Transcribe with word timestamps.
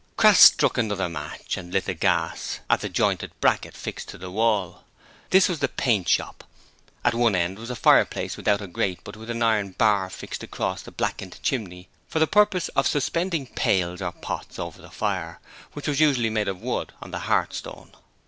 Crass 0.17 0.39
struck 0.39 0.79
another 0.79 1.07
match 1.07 1.57
and 1.57 1.71
lit 1.71 1.85
the 1.85 1.93
gas 1.93 2.59
at 2.71 2.81
the 2.81 2.89
jointed 2.89 3.39
bracket 3.39 3.75
fixed 3.77 4.07
to 4.09 4.17
the 4.17 4.31
wall. 4.31 4.83
This 5.29 5.47
was 5.47 5.59
the 5.59 5.67
paint 5.67 6.09
shop. 6.09 6.43
At 7.05 7.13
one 7.13 7.35
end 7.35 7.59
was 7.59 7.69
a 7.69 7.75
fireplace 7.75 8.35
without 8.35 8.63
a 8.63 8.67
grate 8.67 9.01
but 9.03 9.15
with 9.15 9.29
an 9.29 9.43
iron 9.43 9.73
bar 9.73 10.09
fixed 10.09 10.41
across 10.41 10.81
the 10.81 10.91
blackened 10.91 11.37
chimney 11.43 11.87
for 12.07 12.17
the 12.17 12.25
purpose 12.25 12.67
of 12.69 12.87
suspending 12.87 13.45
pails 13.45 14.01
or 14.01 14.11
pots 14.11 14.57
over 14.57 14.81
the 14.81 14.89
fire, 14.89 15.39
which 15.73 15.87
was 15.87 15.99
usually 15.99 16.31
made 16.31 16.47
of 16.47 16.59
wood 16.63 16.93
on 16.99 17.11
the 17.11 17.19
hearthstone. 17.29 17.91